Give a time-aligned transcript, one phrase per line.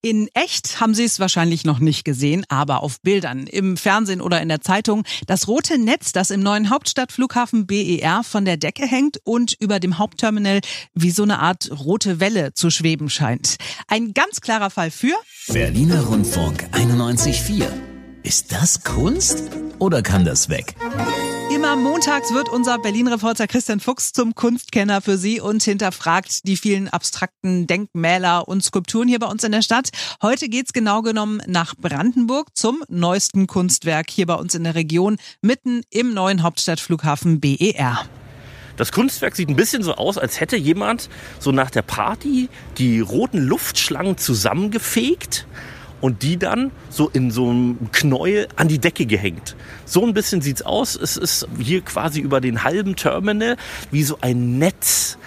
[0.00, 4.40] In echt haben Sie es wahrscheinlich noch nicht gesehen, aber auf Bildern, im Fernsehen oder
[4.40, 5.02] in der Zeitung.
[5.26, 9.98] Das rote Netz, das im neuen Hauptstadtflughafen BER von der Decke hängt und über dem
[9.98, 10.60] Hauptterminal
[10.94, 13.56] wie so eine Art rote Welle zu schweben scheint.
[13.88, 15.16] Ein ganz klarer Fall für
[15.48, 17.66] Berliner Rundfunk 91.4.
[18.22, 20.76] Ist das Kunst oder kann das weg?
[21.50, 26.88] Immer montags wird unser Berlin-Reporter Christian Fuchs zum Kunstkenner für Sie und hinterfragt die vielen
[26.88, 29.88] abstrakten Denkmäler und Skulpturen hier bei uns in der Stadt.
[30.20, 35.16] Heute geht's genau genommen nach Brandenburg zum neuesten Kunstwerk hier bei uns in der Region,
[35.40, 38.04] mitten im neuen Hauptstadtflughafen BER.
[38.76, 41.08] Das Kunstwerk sieht ein bisschen so aus, als hätte jemand
[41.40, 45.46] so nach der Party die roten Luftschlangen zusammengefegt
[46.00, 49.56] und die dann so in so einem Knäuel an die Decke gehängt.
[49.84, 50.96] So ein bisschen sieht's aus.
[50.96, 53.56] Es ist hier quasi über den halben Terminal
[53.90, 55.18] wie so ein Netz.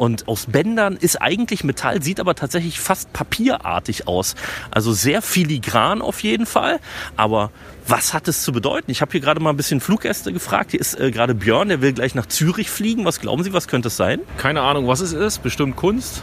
[0.00, 4.34] Und aus Bändern ist eigentlich Metall, sieht aber tatsächlich fast papierartig aus.
[4.70, 6.80] Also sehr filigran auf jeden Fall.
[7.16, 7.50] Aber
[7.86, 8.90] was hat es zu bedeuten?
[8.90, 10.70] Ich habe hier gerade mal ein bisschen Fluggäste gefragt.
[10.70, 13.04] Hier ist äh, gerade Björn, der will gleich nach Zürich fliegen.
[13.04, 14.20] Was glauben Sie, was könnte es sein?
[14.38, 15.42] Keine Ahnung, was es ist.
[15.42, 16.22] Bestimmt Kunst.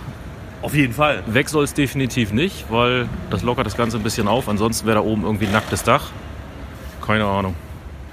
[0.62, 1.24] Auf jeden Fall.
[1.28, 4.50] Weg soll es definitiv nicht, weil das lockert das Ganze ein bisschen auf.
[4.50, 6.10] Ansonsten wäre da oben irgendwie ein nacktes Dach.
[7.06, 7.56] Keine Ahnung.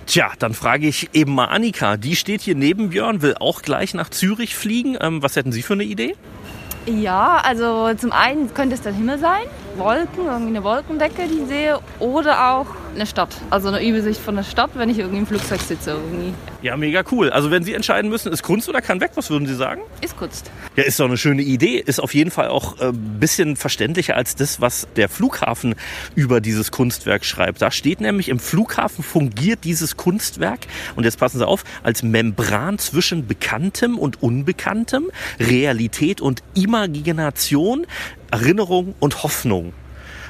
[0.06, 1.96] Tja, dann frage ich eben mal Annika.
[1.96, 4.98] Die steht hier neben Björn, will auch gleich nach Zürich fliegen.
[5.00, 6.14] Ähm, was hätten Sie für eine Idee?
[6.86, 9.44] Ja, also zum einen könnte es der Himmel sein,
[9.78, 13.34] Wolken, irgendwie eine Wolkendecke, die ich sehe, oder auch eine Stadt.
[13.50, 15.90] Also eine Übersicht von der Stadt, wenn ich irgendwie im Flugzeug sitze.
[15.90, 16.32] Irgendwie.
[16.62, 17.30] Ja, mega cool.
[17.30, 19.82] Also wenn Sie entscheiden müssen, ist Kunst oder kann weg, was würden Sie sagen?
[20.00, 20.50] Ist Kunst.
[20.76, 21.82] Ja, ist doch eine schöne Idee.
[21.84, 25.74] Ist auf jeden Fall auch ein äh, bisschen verständlicher als das, was der Flughafen
[26.14, 27.60] über dieses Kunstwerk schreibt.
[27.60, 30.60] Da steht nämlich, im Flughafen fungiert dieses Kunstwerk,
[30.96, 37.86] und jetzt passen Sie auf, als Membran zwischen Bekanntem und Unbekanntem, Realität und Imagination,
[38.34, 39.72] Erinnerung und Hoffnung.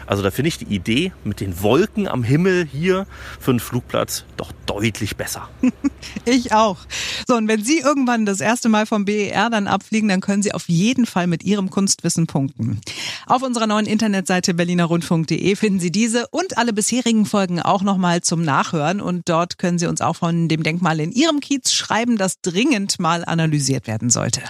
[0.06, 3.06] Also da finde ich die Idee mit den Wolken am Himmel hier
[3.40, 5.48] für einen Flugplatz doch deutlich besser.
[6.26, 6.76] ich auch.
[7.26, 10.52] So, und wenn Sie irgendwann das erste Mal vom BER dann abfliegen, dann können Sie
[10.52, 12.82] auf jeden Fall mit Ihrem Kunstwissen punkten.
[13.26, 18.42] Auf unserer neuen Internetseite berlinerrundfunk.de finden Sie diese und alle bisherigen Folgen auch nochmal zum
[18.42, 19.00] Nachhören.
[19.00, 22.98] Und dort können Sie uns auch von dem Denkmal in Ihrem Kiez schreiben, das dringend
[22.98, 24.42] mal analysiert werden sollte.